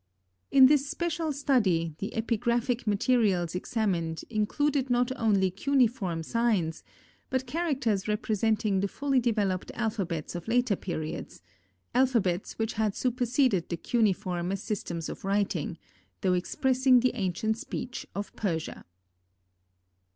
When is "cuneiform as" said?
13.77-14.63